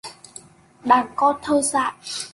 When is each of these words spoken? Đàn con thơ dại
Đàn 0.83 1.05
con 1.15 1.35
thơ 1.43 1.61
dại 1.61 1.93